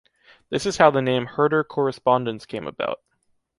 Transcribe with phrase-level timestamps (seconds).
[0.49, 3.01] This is how the name "Herder Korrespondenz" came about.